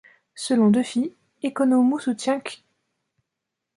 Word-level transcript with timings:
Selon 0.33 0.71
Duffy, 0.71 1.15
Ekonomou 1.43 1.99
soutient 1.99 2.39
qu'. 2.39 2.63